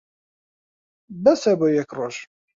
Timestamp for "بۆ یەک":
1.59-1.89